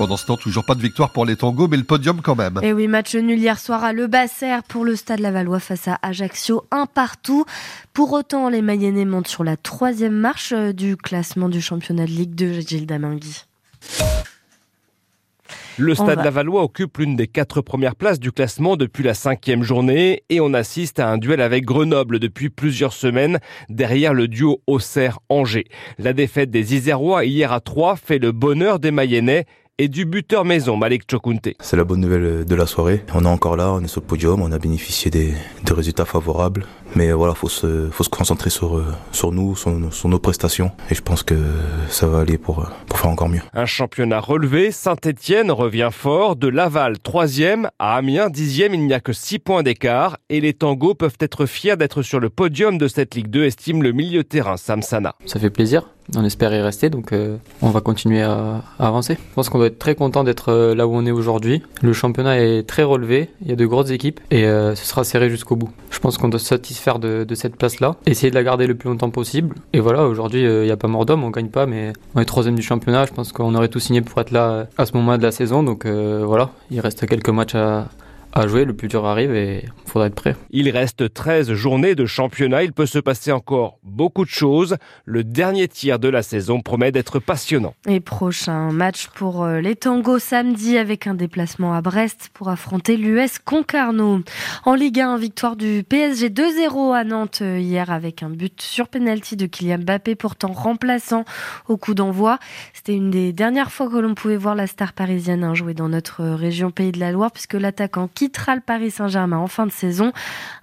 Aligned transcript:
pendant 0.00 0.16
ce 0.16 0.24
temps, 0.24 0.38
toujours 0.38 0.64
pas 0.64 0.74
de 0.74 0.80
victoire 0.80 1.10
pour 1.10 1.26
les 1.26 1.36
tangos, 1.36 1.68
mais 1.68 1.76
le 1.76 1.84
podium 1.84 2.22
quand 2.22 2.34
même. 2.34 2.58
Et 2.62 2.72
oui, 2.72 2.88
match 2.88 3.14
nul 3.14 3.38
hier 3.38 3.58
soir 3.58 3.84
à 3.84 3.92
Le 3.92 4.06
Basser 4.06 4.56
pour 4.66 4.86
le 4.86 4.96
Stade 4.96 5.20
Lavallois 5.20 5.60
face 5.60 5.88
à 5.88 5.98
Ajaccio, 6.00 6.64
un 6.70 6.86
partout. 6.86 7.44
Pour 7.92 8.14
autant, 8.14 8.48
les 8.48 8.62
Mayennais 8.62 9.04
montent 9.04 9.28
sur 9.28 9.44
la 9.44 9.58
troisième 9.58 10.14
marche 10.14 10.54
euh, 10.56 10.72
du 10.72 10.96
classement 10.96 11.50
du 11.50 11.60
championnat 11.60 12.06
de 12.06 12.12
Ligue 12.12 12.34
2, 12.34 12.60
Gilles 12.60 12.86
Damingui. 12.86 13.44
Le 15.76 15.94
Stade 15.94 16.22
Lavallois 16.22 16.62
occupe 16.62 16.98
l'une 16.98 17.16
des 17.16 17.26
quatre 17.26 17.62
premières 17.62 17.96
places 17.96 18.20
du 18.20 18.32
classement 18.32 18.76
depuis 18.76 19.02
la 19.02 19.14
cinquième 19.14 19.62
journée 19.62 20.24
et 20.28 20.40
on 20.40 20.52
assiste 20.52 21.00
à 21.00 21.08
un 21.08 21.16
duel 21.16 21.40
avec 21.40 21.64
Grenoble 21.64 22.18
depuis 22.18 22.50
plusieurs 22.50 22.92
semaines 22.92 23.38
derrière 23.70 24.12
le 24.12 24.28
duo 24.28 24.60
Auxerre-Angers. 24.66 25.64
La 25.98 26.12
défaite 26.12 26.50
des 26.50 26.74
Isérois 26.74 27.24
hier 27.24 27.52
à 27.52 27.60
3 27.60 27.96
fait 27.96 28.18
le 28.18 28.32
bonheur 28.32 28.78
des 28.78 28.90
Mayennais 28.90 29.46
et 29.80 29.88
du 29.88 30.04
buteur 30.04 30.44
maison 30.44 30.76
Malik 30.76 31.04
Chokunte. 31.10 31.48
C'est 31.58 31.76
la 31.78 31.84
bonne 31.84 32.00
nouvelle 32.00 32.44
de 32.44 32.54
la 32.54 32.66
soirée. 32.66 33.02
On 33.14 33.24
est 33.24 33.28
encore 33.28 33.56
là, 33.56 33.72
on 33.72 33.82
est 33.82 33.88
sur 33.88 34.02
le 34.02 34.06
podium, 34.06 34.42
on 34.42 34.52
a 34.52 34.58
bénéficié 34.58 35.10
des, 35.10 35.32
résultats 35.70 36.04
favorables. 36.04 36.66
Mais 36.94 37.12
voilà, 37.12 37.34
faut 37.34 37.48
se, 37.48 37.88
faut 37.90 38.04
se 38.04 38.08
concentrer 38.08 38.50
sur, 38.50 38.82
sur 39.12 39.32
nous, 39.32 39.56
sur, 39.56 40.08
nos 40.08 40.18
prestations. 40.18 40.72
Et 40.90 40.94
je 40.94 41.02
pense 41.02 41.22
que 41.22 41.36
ça 41.88 42.06
va 42.06 42.20
aller 42.20 42.38
pour, 42.38 42.68
pour 42.86 42.98
faire 42.98 43.10
encore 43.10 43.28
mieux. 43.28 43.40
Un 43.54 43.66
championnat 43.66 44.20
relevé, 44.20 44.70
Saint-Etienne 44.72 45.50
revient 45.50 45.90
fort. 45.92 46.36
De 46.36 46.48
Laval, 46.48 46.98
troisième, 46.98 47.70
à 47.78 47.96
Amiens, 47.96 48.28
dixième, 48.28 48.74
il 48.74 48.86
n'y 48.86 48.94
a 48.94 49.00
que 49.00 49.12
six 49.12 49.38
points 49.38 49.62
d'écart. 49.62 50.18
Et 50.28 50.40
les 50.40 50.54
tangos 50.54 50.94
peuvent 50.94 51.18
être 51.20 51.46
fiers 51.46 51.76
d'être 51.76 52.02
sur 52.02 52.20
le 52.20 52.30
podium 52.30 52.78
de 52.78 52.88
cette 52.88 53.14
Ligue 53.14 53.28
2, 53.28 53.44
estime 53.44 53.82
le 53.82 53.92
milieu 53.92 54.24
terrain 54.24 54.56
Sam 54.56 54.82
Sana. 54.82 55.14
Ça 55.26 55.38
fait 55.38 55.50
plaisir 55.50 55.84
on 56.16 56.24
espère 56.24 56.52
y 56.52 56.60
rester, 56.60 56.90
donc 56.90 57.12
euh, 57.12 57.36
on 57.62 57.70
va 57.70 57.80
continuer 57.80 58.22
à, 58.22 58.62
avancer. 58.78 59.14
Je 59.14 59.34
pense 59.34 59.48
qu'on 59.48 59.58
doit 59.58 59.68
être 59.68 59.78
très 59.78 59.94
content 59.94 60.24
d'être 60.24 60.50
euh, 60.50 60.74
là 60.74 60.86
où 60.86 60.94
on 60.94 61.06
est 61.06 61.10
aujourd'hui. 61.10 61.62
Le 61.82 61.92
championnat 61.92 62.40
est 62.40 62.66
très 62.66 62.82
relevé, 62.82 63.30
il 63.42 63.48
y 63.48 63.52
a 63.52 63.56
de 63.56 63.66
grosses 63.66 63.90
équipes 63.90 64.20
et 64.30 64.44
euh, 64.44 64.74
ce 64.74 64.84
sera 64.84 65.04
serré 65.04 65.30
jusqu'au 65.30 65.56
bout. 65.56 65.70
Je 65.90 65.98
pense 65.98 66.18
qu'on 66.18 66.28
doit 66.28 66.40
se 66.40 66.46
satisfaire 66.46 66.79
de, 66.98 67.34
cette 67.34 67.56
place-là, 67.56 67.96
essayer 68.06 68.30
de 68.30 68.34
la 68.34 68.42
garder 68.42 68.66
le 68.66 68.74
plus 68.74 68.88
longtemps 68.88 69.10
possible. 69.10 69.56
Et 69.72 69.80
voilà, 69.80 70.06
aujourd'hui, 70.06 70.42
il 70.42 70.62
n'y 70.62 70.70
a 70.70 70.76
pas 70.76 70.88
mort 70.88 71.06
d'homme, 71.06 71.24
on 71.24 71.30
gagne 71.30 71.48
pas, 71.48 71.66
mais 71.66 71.92
on 72.14 72.20
est 72.20 72.24
troisième 72.24 72.54
du 72.56 72.62
championnat. 72.62 73.06
Je 73.06 73.12
pense 73.12 73.32
qu'on 73.32 73.54
aurait 73.54 73.68
tout 73.68 73.80
signé 73.80 74.00
pour 74.00 74.20
être 74.20 74.30
là 74.30 74.66
à 74.76 74.86
ce 74.86 74.96
moment 74.96 75.16
de 75.16 75.22
la 75.22 75.32
saison, 75.32 75.62
donc 75.62 75.86
voilà, 75.86 76.50
il 76.70 76.80
reste 76.80 77.06
quelques 77.06 77.30
matchs 77.30 77.54
à, 77.54 77.88
à 78.32 78.46
jouer, 78.46 78.64
le 78.64 78.74
plus 78.74 78.88
dur 78.88 79.04
arrive 79.06 79.34
et 79.34 79.64
il 79.64 79.90
faudra 79.90 80.06
être 80.06 80.14
prêt. 80.14 80.36
Il 80.50 80.68
reste 80.70 81.12
13 81.12 81.52
journées 81.52 81.94
de 81.94 82.06
championnat, 82.06 82.62
il 82.62 82.72
peut 82.72 82.86
se 82.86 82.98
passer 82.98 83.32
encore 83.32 83.78
beaucoup 83.82 84.24
de 84.24 84.30
choses. 84.30 84.76
Le 85.04 85.24
dernier 85.24 85.66
tiers 85.66 85.98
de 85.98 86.08
la 86.08 86.22
saison 86.22 86.60
promet 86.60 86.92
d'être 86.92 87.18
passionnant. 87.18 87.74
Et 87.88 87.98
prochain 87.98 88.70
match 88.70 89.08
pour 89.08 89.42
euh, 89.42 89.60
les 89.60 89.74
tangos 89.74 90.20
samedi 90.20 90.78
avec 90.78 91.06
un 91.06 91.14
déplacement 91.14 91.74
à 91.74 91.80
Brest 91.80 92.30
pour 92.32 92.48
affronter 92.48 92.96
l'US 92.96 93.38
Concarneau. 93.44 94.20
En 94.64 94.74
Ligue 94.74 95.00
1, 95.00 95.16
victoire 95.18 95.56
du 95.56 95.82
PSG 95.88 96.28
2-0 96.28 96.94
à 96.94 97.04
Nantes 97.04 97.40
euh, 97.42 97.58
hier 97.58 97.90
avec 97.90 98.22
un 98.22 98.30
but 98.30 98.60
sur 98.60 98.88
penalty 98.88 99.36
de 99.36 99.46
Kylian 99.46 99.78
Mbappé 99.78 100.14
pourtant 100.14 100.52
remplaçant 100.52 101.24
au 101.68 101.76
coup 101.76 101.94
d'envoi. 101.94 102.38
C'était 102.74 102.94
une 102.94 103.10
des 103.10 103.32
dernières 103.32 103.72
fois 103.72 103.88
que 103.88 103.96
l'on 103.96 104.14
pouvait 104.14 104.36
voir 104.36 104.54
la 104.54 104.68
star 104.68 104.92
parisienne 104.92 105.42
hein, 105.42 105.54
jouer 105.54 105.74
dans 105.74 105.88
notre 105.88 106.24
région 106.24 106.70
Pays 106.70 106.92
de 106.92 107.00
la 107.00 107.10
Loire 107.10 107.32
puisque 107.32 107.54
l'attaquant 107.54 108.08
quittera 108.20 108.54
le 108.54 108.60
Paris 108.60 108.90
Saint-Germain 108.90 109.38
en 109.38 109.46
fin 109.46 109.64
de 109.64 109.72
saison. 109.72 110.12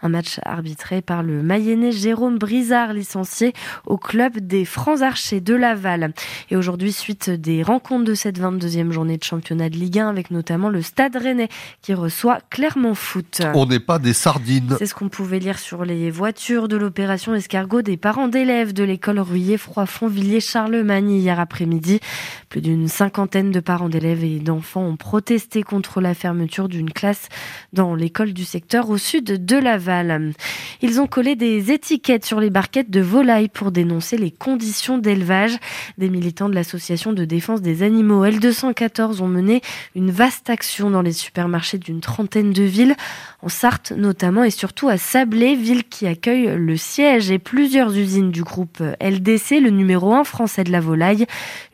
Un 0.04 0.10
match 0.10 0.40
arbitré 0.46 1.02
par 1.02 1.24
le 1.24 1.42
Mayennais 1.42 1.92
Jérôme 1.92 2.38
Brizard, 2.38 2.94
licencié 2.94 3.54
au 3.88 3.98
club 3.98 4.38
des 4.38 4.64
Francs 4.64 5.02
Archers 5.02 5.42
de 5.42 5.56
Laval. 5.56 6.14
Et 6.52 6.56
aujourd'hui, 6.56 6.94
suite 6.94 7.32
des 7.32 7.64
rencontres 7.64 8.04
de 8.04 8.14
cette 8.14 8.40
22e 8.40 8.92
journée 8.92 9.18
de 9.18 9.24
championnat 9.24 9.70
de 9.72 9.76
Ligue 9.76 9.98
1 9.98 10.08
avec 10.08 10.30
notamment 10.30 10.70
le 10.70 10.84
Stade 10.84 11.16
Rennais 11.16 11.50
qui 11.82 11.96
reçoit 11.96 12.42
Clermont 12.52 12.94
Foot. 12.94 13.42
On 13.56 13.66
n'est 13.66 13.80
pas 13.80 13.98
des 13.98 14.14
sardines. 14.14 14.76
C'est 14.78 14.86
ce 14.86 14.94
qu'on 14.94 15.10
pouvait 15.10 15.40
lire 15.40 15.58
sur 15.58 15.84
les 15.84 16.12
voitures 16.12 16.68
de 16.68 16.78
l'opération 16.78 17.34
escargot 17.34 17.82
des 17.82 17.98
parents 17.98 18.28
d'élèves 18.28 18.72
de 18.72 18.84
l'école 18.84 19.20
Ruyer 19.20 19.58
Froidfond 19.58 20.10
Villiers 20.10 20.42
Charlemagne 20.42 21.10
hier 21.10 21.40
après-midi. 21.40 22.02
Plus 22.50 22.62
d'une 22.62 22.88
cinquantaine 22.88 23.50
de 23.50 23.60
parents 23.60 23.90
d'élèves 23.90 24.24
et 24.24 24.38
d'enfants 24.38 24.86
ont 24.86 24.96
protesté 24.96 25.64
contre 25.64 26.02
la 26.02 26.14
fermeture 26.14 26.70
d'une 26.70 26.92
classe 26.92 27.30
dans 27.74 27.96
l'école 27.96 28.34
du 28.34 28.46
secteur 28.46 28.90
au 28.90 28.98
sud 28.98 29.46
de 29.46 29.58
Laval. 29.58 30.34
Ils 30.82 31.00
ont 31.00 31.08
collé 31.08 31.36
des 31.36 31.72
étiquettes 31.72 32.26
sur 32.26 32.40
les 32.40 32.50
barquettes 32.50 32.90
de 32.90 33.02
volailles 33.02 33.50
pour 33.50 33.72
dénoncer 33.72 34.18
les 34.18 34.32
conditions 34.32 34.98
d'élevage. 34.98 35.58
Des 35.98 36.10
militants 36.10 36.50
de 36.50 36.56
l'association 36.56 37.14
de 37.14 37.26
défense 37.26 37.62
des 37.62 37.84
animaux 37.84 38.26
L214 38.26 39.22
ont 39.22 39.28
mené 39.28 39.62
une 39.96 40.12
vaste 40.12 40.50
action 40.50 40.90
dans 40.90 41.02
les 41.02 41.14
supermarchés 41.14 41.78
d'une 41.78 42.02
trentaine 42.02 42.52
de 42.52 42.64
villes, 42.64 42.96
en 43.42 43.50
Sarthe 43.50 43.92
notamment 43.92 44.44
et 44.44 44.50
surtout 44.50 44.90
à 44.90 44.98
Sablé, 44.98 45.56
ville 45.56 45.84
qui 45.84 46.08
accueille 46.08 46.56
le 46.58 46.78
siège 46.78 47.32
et 47.32 47.40
plusieurs 47.40 47.96
usines 47.96 48.32
du 48.32 48.44
groupe 48.44 48.82
LDC, 49.02 49.60
le 49.62 49.70
numéro 49.70 50.14
1 50.14 50.24
français 50.24 50.64
de 50.64 50.72
la 50.72 50.80
volaille. 50.80 51.26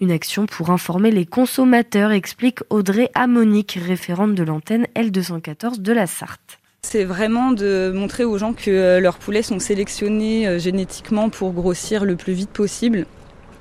Une 0.02 0.12
action 0.12 0.46
pour 0.46 0.70
informer 0.70 1.12
les 1.12 1.26
consommateurs, 1.26 2.12
explique 2.12 2.60
Audrey 2.70 3.10
Amonique, 3.16 3.80
référente 3.82 4.36
de 4.36 4.44
l'antenne 4.44 4.88
L214 4.96 5.63
de 5.72 5.94
la 5.94 6.08
Sarthe. 6.08 6.60
C'est 6.82 7.06
vraiment 7.06 7.52
de 7.52 7.92
montrer 7.96 8.26
aux 8.26 8.38
gens 8.38 8.54
que 8.54 8.70
euh, 8.70 9.00
leurs 9.00 9.18
poulets 9.18 9.42
sont 9.42 9.60
sélectionnés 9.60 10.48
euh, 10.48 10.60
génétiquement 10.60 11.30
pour 11.30 11.54
grossir 11.54 12.04
le 12.04 12.16
plus 12.16 12.34
vite 12.34 12.50
possible. 12.50 13.06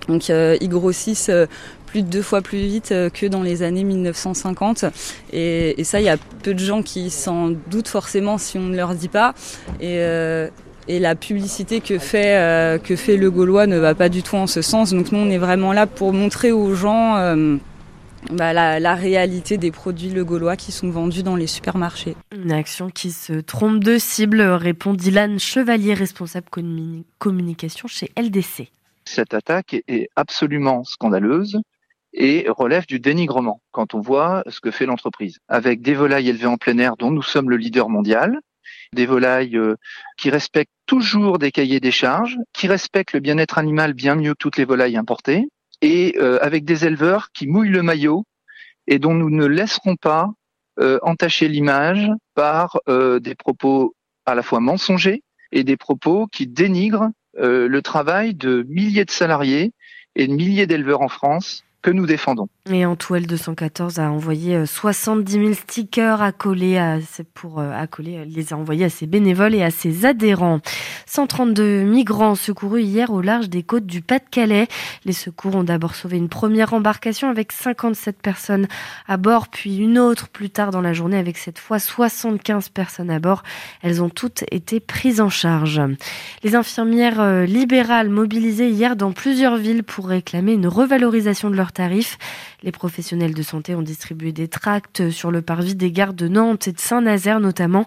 Donc 0.08 0.28
euh, 0.28 0.56
ils 0.60 0.68
grossissent 0.68 1.30
plus 1.86 2.02
de 2.02 2.08
deux 2.08 2.22
fois 2.22 2.42
plus 2.42 2.58
vite 2.58 2.88
que 3.14 3.26
dans 3.26 3.42
les 3.42 3.62
années 3.62 3.84
1950. 3.84 4.86
Et, 5.32 5.84
ça, 5.84 6.00
il 6.00 6.04
y 6.04 6.08
a 6.08 6.16
peu 6.42 6.54
de 6.54 6.58
gens 6.58 6.82
qui 6.82 7.10
s'en 7.10 7.50
doutent 7.70 7.88
forcément 7.88 8.36
si 8.36 8.58
on 8.58 8.62
ne 8.62 8.76
leur 8.76 8.94
dit 8.94 9.08
pas. 9.08 9.34
Et, 9.80 10.00
la 10.88 11.14
publicité 11.14 11.80
que 11.80 11.98
fait, 11.98 12.80
que 12.82 12.96
fait 12.96 13.16
le 13.16 13.30
Gaulois 13.30 13.68
ne 13.68 13.78
va 13.78 13.94
pas 13.94 14.08
du 14.08 14.24
tout 14.24 14.36
en 14.36 14.48
ce 14.48 14.60
sens. 14.62 14.90
Donc 14.90 15.12
nous, 15.12 15.18
on 15.20 15.30
est 15.30 15.38
vraiment 15.38 15.72
là 15.72 15.86
pour 15.86 16.12
montrer 16.12 16.50
aux 16.50 16.74
gens 16.74 17.14
bah, 18.30 18.52
la, 18.52 18.94
réalité 18.94 19.58
des 19.58 19.70
produits 19.70 20.10
le 20.10 20.24
gaulois 20.24 20.56
qui 20.56 20.72
sont 20.72 20.90
vendus 20.90 21.22
dans 21.22 21.36
les 21.36 21.46
supermarchés. 21.46 22.16
Une 22.32 22.52
action 22.52 22.88
qui 22.88 23.10
se 23.10 23.34
trompe 23.34 23.82
de 23.82 23.98
cible, 23.98 24.40
répond 24.40 24.94
Dylan 24.94 25.38
Chevalier, 25.38 25.94
responsable 25.94 26.46
communication 27.18 27.88
chez 27.88 28.10
LDC. 28.16 28.68
Cette 29.04 29.34
attaque 29.34 29.76
est 29.88 30.08
absolument 30.16 30.84
scandaleuse 30.84 31.60
et 32.12 32.46
relève 32.48 32.86
du 32.86 33.00
dénigrement 33.00 33.60
quand 33.70 33.94
on 33.94 34.00
voit 34.00 34.44
ce 34.48 34.60
que 34.60 34.70
fait 34.70 34.86
l'entreprise. 34.86 35.38
Avec 35.48 35.80
des 35.80 35.94
volailles 35.94 36.28
élevées 36.28 36.46
en 36.46 36.56
plein 36.56 36.78
air 36.78 36.96
dont 36.96 37.10
nous 37.10 37.22
sommes 37.22 37.50
le 37.50 37.56
leader 37.56 37.88
mondial, 37.88 38.38
des 38.94 39.06
volailles 39.06 39.56
euh, 39.56 39.76
qui 40.18 40.30
respectent 40.30 40.72
toujours 40.86 41.38
des 41.38 41.50
cahiers 41.50 41.80
des 41.80 41.90
charges, 41.90 42.36
qui 42.52 42.68
respectent 42.68 43.14
le 43.14 43.20
bien-être 43.20 43.58
animal 43.58 43.94
bien 43.94 44.14
mieux 44.14 44.32
que 44.32 44.38
toutes 44.38 44.58
les 44.58 44.64
volailles 44.64 44.96
importées, 44.96 45.48
et 45.82 46.14
euh, 46.18 46.38
avec 46.40 46.64
des 46.64 46.86
éleveurs 46.86 47.30
qui 47.32 47.46
mouillent 47.46 47.68
le 47.68 47.82
maillot 47.82 48.24
et 48.86 48.98
dont 48.98 49.14
nous 49.14 49.30
ne 49.30 49.44
laisserons 49.44 49.96
pas 49.96 50.30
euh, 50.80 50.98
entacher 51.02 51.48
l'image 51.48 52.08
par 52.34 52.78
euh, 52.88 53.20
des 53.20 53.34
propos 53.34 53.94
à 54.24 54.34
la 54.34 54.42
fois 54.42 54.60
mensongers 54.60 55.22
et 55.50 55.64
des 55.64 55.76
propos 55.76 56.26
qui 56.28 56.46
dénigrent 56.46 57.10
le 57.34 57.80
travail 57.80 58.34
de 58.34 58.62
milliers 58.68 59.06
de 59.06 59.10
salariés 59.10 59.72
et 60.16 60.26
de 60.26 60.34
milliers 60.34 60.66
d'éleveurs 60.66 61.00
en 61.00 61.08
France 61.08 61.64
que 61.80 61.90
nous 61.90 62.04
défendons. 62.04 62.48
Et 62.70 62.86
Antouel 62.86 63.26
214 63.26 63.98
a 63.98 64.08
envoyé 64.12 64.66
70 64.66 65.36
euh, 65.36 65.42
000 65.46 65.54
stickers 65.54 66.22
à 66.22 66.30
coller 66.30 66.78
à, 66.78 66.98
pour 67.34 67.58
euh, 67.58 67.72
à 67.72 67.88
coller, 67.88 68.18
euh, 68.18 68.24
les 68.24 68.52
a 68.52 68.56
envoyés 68.56 68.84
à 68.84 68.88
ses 68.88 69.06
bénévoles 69.06 69.56
et 69.56 69.64
à 69.64 69.72
ses 69.72 70.06
adhérents. 70.06 70.60
132 71.06 71.82
migrants 71.82 72.36
secourus 72.36 72.84
hier 72.84 73.10
au 73.10 73.20
large 73.20 73.48
des 73.48 73.64
côtes 73.64 73.86
du 73.86 74.00
Pas-de-Calais. 74.00 74.68
Les 75.04 75.12
secours 75.12 75.56
ont 75.56 75.64
d'abord 75.64 75.96
sauvé 75.96 76.18
une 76.18 76.28
première 76.28 76.72
embarcation 76.72 77.28
avec 77.28 77.50
57 77.50 78.22
personnes 78.22 78.68
à 79.08 79.16
bord, 79.16 79.48
puis 79.48 79.78
une 79.78 79.98
autre 79.98 80.28
plus 80.28 80.50
tard 80.50 80.70
dans 80.70 80.80
la 80.80 80.92
journée 80.92 81.18
avec 81.18 81.38
cette 81.38 81.58
fois 81.58 81.80
75 81.80 82.68
personnes 82.68 83.10
à 83.10 83.18
bord. 83.18 83.42
Elles 83.82 84.04
ont 84.04 84.08
toutes 84.08 84.44
été 84.52 84.78
prises 84.78 85.20
en 85.20 85.30
charge. 85.30 85.82
Les 86.44 86.54
infirmières 86.54 87.44
libérales 87.44 88.08
mobilisées 88.08 88.70
hier 88.70 88.94
dans 88.94 89.10
plusieurs 89.10 89.56
villes 89.56 89.82
pour 89.82 90.06
réclamer 90.06 90.52
une 90.52 90.68
revalorisation 90.68 91.50
de 91.50 91.56
leurs 91.56 91.72
tarifs. 91.72 92.18
Les 92.62 92.72
professionnels 92.72 93.34
de 93.34 93.42
santé 93.42 93.74
ont 93.74 93.82
distribué 93.82 94.32
des 94.32 94.48
tracts 94.48 95.10
sur 95.10 95.30
le 95.30 95.42
parvis 95.42 95.74
des 95.74 95.90
gares 95.90 96.14
de 96.14 96.28
Nantes 96.28 96.68
et 96.68 96.72
de 96.72 96.78
Saint-Nazaire 96.78 97.40
notamment. 97.40 97.86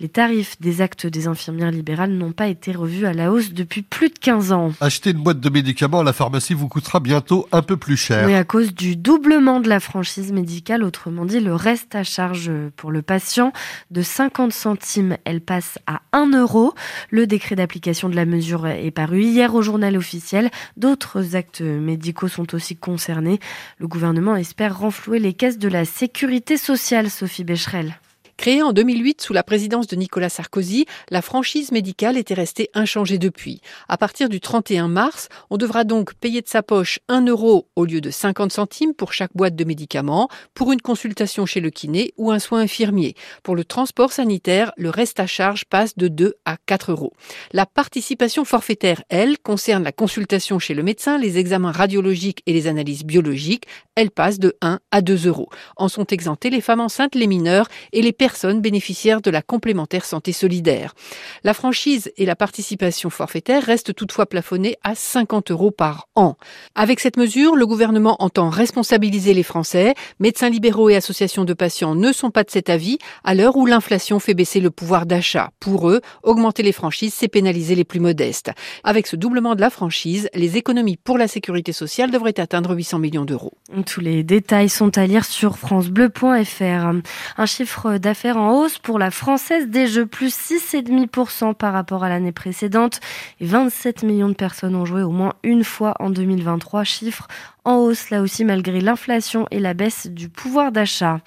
Les 0.00 0.08
tarifs 0.08 0.60
des 0.60 0.80
actes 0.80 1.06
des 1.06 1.28
infirmières 1.28 1.70
libérales 1.70 2.10
n'ont 2.10 2.32
pas 2.32 2.48
été 2.48 2.72
revus 2.72 3.06
à 3.06 3.12
la 3.12 3.30
hausse 3.30 3.52
depuis 3.52 3.82
plus 3.82 4.08
de 4.08 4.18
15 4.18 4.52
ans. 4.52 4.72
Acheter 4.80 5.10
une 5.10 5.22
boîte 5.22 5.40
de 5.40 5.48
médicaments 5.48 6.00
à 6.00 6.04
la 6.04 6.12
pharmacie 6.12 6.54
vous 6.54 6.68
coûtera 6.68 7.00
bientôt 7.00 7.48
un 7.52 7.62
peu 7.62 7.76
plus 7.76 7.96
cher. 7.96 8.26
Oui, 8.26 8.34
à 8.34 8.44
cause 8.44 8.74
du 8.74 8.96
doublement 8.96 9.60
de 9.60 9.68
la 9.68 9.80
franchise 9.80 10.32
médicale, 10.32 10.82
autrement 10.82 11.24
dit 11.24 11.40
le 11.40 11.54
reste 11.54 11.94
à 11.94 12.02
charge 12.02 12.50
pour 12.76 12.90
le 12.90 13.02
patient 13.02 13.52
de 13.90 14.02
50 14.02 14.52
centimes, 14.52 15.16
elle 15.24 15.40
passe 15.40 15.78
à 15.86 16.02
1 16.12 16.32
euro. 16.32 16.74
Le 17.10 17.26
décret 17.26 17.54
d'application 17.54 18.08
de 18.08 18.16
la 18.16 18.26
mesure 18.26 18.66
est 18.66 18.90
paru 18.90 19.22
hier 19.22 19.54
au 19.54 19.62
journal 19.62 19.96
officiel. 19.96 20.50
D'autres 20.76 21.36
actes 21.36 21.60
médicaux 21.60 22.28
sont 22.28 22.52
aussi 22.54 22.76
concernés 22.76 22.96
concernés. 22.96 23.40
Le 23.76 23.88
gouvernement 23.88 24.15
espère 24.36 24.78
renflouer 24.78 25.18
les 25.18 25.34
caisses 25.34 25.58
de 25.58 25.68
la 25.68 25.84
sécurité 25.84 26.56
sociale, 26.56 27.10
Sophie 27.10 27.44
Becherel. 27.44 27.94
Créée 28.36 28.62
en 28.62 28.72
2008 28.72 29.22
sous 29.22 29.32
la 29.32 29.42
présidence 29.42 29.86
de 29.86 29.96
Nicolas 29.96 30.28
Sarkozy, 30.28 30.84
la 31.10 31.22
franchise 31.22 31.72
médicale 31.72 32.18
était 32.18 32.34
restée 32.34 32.70
inchangée 32.74 33.18
depuis. 33.18 33.62
À 33.88 33.96
partir 33.96 34.28
du 34.28 34.40
31 34.40 34.88
mars, 34.88 35.28
on 35.48 35.56
devra 35.56 35.84
donc 35.84 36.14
payer 36.14 36.42
de 36.42 36.48
sa 36.48 36.62
poche 36.62 36.98
1 37.08 37.26
euro 37.26 37.66
au 37.76 37.86
lieu 37.86 38.02
de 38.02 38.10
50 38.10 38.52
centimes 38.52 38.94
pour 38.94 39.14
chaque 39.14 39.34
boîte 39.34 39.56
de 39.56 39.64
médicaments, 39.64 40.28
pour 40.52 40.70
une 40.72 40.82
consultation 40.82 41.46
chez 41.46 41.60
le 41.60 41.70
kiné 41.70 42.12
ou 42.18 42.30
un 42.30 42.38
soin 42.38 42.60
infirmier. 42.60 43.14
Pour 43.42 43.56
le 43.56 43.64
transport 43.64 44.12
sanitaire, 44.12 44.70
le 44.76 44.90
reste 44.90 45.18
à 45.18 45.26
charge 45.26 45.64
passe 45.64 45.96
de 45.96 46.08
2 46.08 46.34
à 46.44 46.58
4 46.66 46.92
euros. 46.92 47.14
La 47.52 47.64
participation 47.64 48.44
forfaitaire, 48.44 49.02
elle, 49.08 49.38
concerne 49.38 49.82
la 49.82 49.92
consultation 49.92 50.58
chez 50.58 50.74
le 50.74 50.82
médecin, 50.82 51.18
les 51.18 51.38
examens 51.38 51.72
radiologiques 51.72 52.42
et 52.46 52.52
les 52.52 52.66
analyses 52.66 53.04
biologiques. 53.04 53.64
Elle 53.94 54.10
passe 54.10 54.38
de 54.38 54.56
1 54.60 54.78
à 54.90 55.00
2 55.00 55.26
euros. 55.26 55.48
En 55.76 55.88
sont 55.88 56.06
exemptés 56.06 56.50
les 56.50 56.60
femmes 56.60 56.80
enceintes, 56.80 57.14
les 57.14 57.26
mineurs 57.26 57.68
et 57.92 58.02
les 58.02 58.12
personnes 58.26 58.60
bénéficiaires 58.60 59.20
de 59.20 59.30
la 59.30 59.40
complémentaire 59.40 60.04
santé 60.04 60.32
solidaire. 60.32 60.96
La 61.44 61.54
franchise 61.54 62.10
et 62.16 62.26
la 62.26 62.34
participation 62.34 63.08
forfaitaire 63.08 63.62
restent 63.62 63.94
toutefois 63.94 64.26
plafonnées 64.26 64.74
à 64.82 64.96
50 64.96 65.52
euros 65.52 65.70
par 65.70 66.08
an. 66.16 66.34
Avec 66.74 66.98
cette 66.98 67.18
mesure, 67.18 67.54
le 67.54 67.68
gouvernement 67.68 68.16
entend 68.18 68.50
responsabiliser 68.50 69.32
les 69.32 69.44
Français. 69.44 69.94
Médecins 70.18 70.50
libéraux 70.50 70.90
et 70.90 70.96
associations 70.96 71.44
de 71.44 71.54
patients 71.54 71.94
ne 71.94 72.10
sont 72.10 72.32
pas 72.32 72.42
de 72.42 72.50
cet 72.50 72.68
avis 72.68 72.98
à 73.22 73.36
l'heure 73.36 73.56
où 73.56 73.64
l'inflation 73.64 74.18
fait 74.18 74.34
baisser 74.34 74.58
le 74.58 74.72
pouvoir 74.72 75.06
d'achat. 75.06 75.50
Pour 75.60 75.88
eux, 75.88 76.00
augmenter 76.24 76.64
les 76.64 76.72
franchises, 76.72 77.14
c'est 77.14 77.28
pénaliser 77.28 77.76
les 77.76 77.84
plus 77.84 78.00
modestes. 78.00 78.50
Avec 78.82 79.06
ce 79.06 79.14
doublement 79.14 79.54
de 79.54 79.60
la 79.60 79.70
franchise, 79.70 80.28
les 80.34 80.56
économies 80.56 80.96
pour 80.96 81.16
la 81.16 81.28
sécurité 81.28 81.70
sociale 81.70 82.10
devraient 82.10 82.40
atteindre 82.40 82.74
800 82.74 82.98
millions 82.98 83.24
d'euros. 83.24 83.52
Tous 83.86 84.00
les 84.00 84.24
détails 84.24 84.68
sont 84.68 84.98
à 84.98 85.06
lire 85.06 85.24
sur 85.24 85.58
francebleu.fr. 85.58 86.92
Un 87.36 87.46
chiffre 87.46 87.98
d'affaires 87.98 88.15
en 88.24 88.52
hausse 88.52 88.78
pour 88.78 88.98
la 88.98 89.10
Française 89.10 89.68
des 89.68 89.86
Jeux, 89.86 90.06
plus 90.06 90.34
6,5% 90.34 91.54
par 91.54 91.72
rapport 91.72 92.02
à 92.02 92.08
l'année 92.08 92.32
précédente. 92.32 93.00
Et 93.40 93.46
27 93.46 94.02
millions 94.02 94.28
de 94.28 94.34
personnes 94.34 94.74
ont 94.74 94.84
joué 94.84 95.02
au 95.02 95.10
moins 95.10 95.34
une 95.42 95.64
fois 95.64 95.94
en 96.00 96.10
2023, 96.10 96.84
chiffre 96.84 97.28
en 97.64 97.76
hausse 97.76 98.10
là 98.10 98.22
aussi 98.22 98.44
malgré 98.44 98.80
l'inflation 98.80 99.46
et 99.50 99.58
la 99.58 99.74
baisse 99.74 100.06
du 100.06 100.28
pouvoir 100.28 100.72
d'achat. 100.72 101.20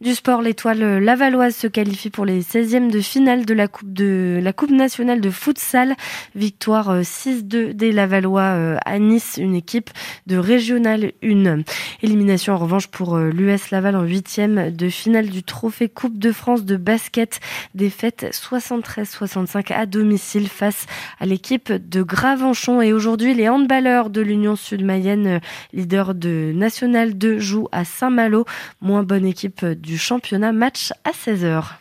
Du 0.00 0.14
sport, 0.14 0.42
l'étoile 0.42 0.98
lavalloise 0.98 1.56
se 1.56 1.66
qualifie 1.66 2.08
pour 2.08 2.24
les 2.24 2.40
16e 2.40 2.88
de 2.88 3.00
finale 3.00 3.44
de 3.44 3.52
la 3.52 4.52
Coupe 4.52 4.70
nationale 4.70 5.20
de 5.20 5.28
futsal. 5.28 5.96
Victoire 6.36 7.00
6-2 7.00 7.56
euh, 7.56 7.72
des 7.72 7.90
Lavallois 7.90 8.42
euh, 8.42 8.76
à 8.84 9.00
Nice, 9.00 9.38
une 9.42 9.56
équipe 9.56 9.90
de 10.28 10.36
régionale 10.36 11.14
1. 11.24 11.62
Élimination 12.04 12.54
en 12.54 12.58
revanche 12.58 12.86
pour 12.86 13.16
euh, 13.16 13.30
l'US 13.30 13.72
Laval 13.72 13.96
en 13.96 14.04
8e 14.04 14.70
de 14.70 14.88
finale 14.88 15.30
du 15.30 15.42
trophée 15.42 15.88
Coupe 15.88 16.16
de 16.16 16.30
France 16.30 16.64
de 16.64 16.76
basket. 16.76 17.40
Défaite 17.74 18.24
73-65 18.30 19.72
à 19.72 19.84
domicile 19.86 20.46
face 20.46 20.86
à 21.18 21.26
l'équipe 21.26 21.72
de 21.72 22.02
Gravenchon. 22.02 22.80
Et 22.80 22.92
aujourd'hui, 22.92 23.34
les 23.34 23.48
handballeurs 23.48 24.10
de 24.10 24.20
l'Union 24.20 24.54
Sud-Mayenne, 24.54 25.40
leader 25.72 26.14
de 26.14 26.52
National 26.54 27.18
2, 27.18 27.40
jouent 27.40 27.68
à 27.72 27.84
Saint-Malo. 27.84 28.44
Moins 28.80 29.02
bonne 29.02 29.26
équipe 29.26 29.66
du 29.88 29.96
championnat. 29.96 30.52
Match 30.52 30.92
à 31.04 31.12
16h. 31.12 31.76